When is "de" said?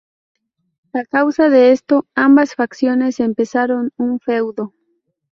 1.51-1.71